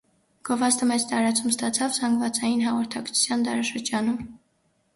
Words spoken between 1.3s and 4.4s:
ստացավ զանգվածային հաղորդակցության դարաշրջանում։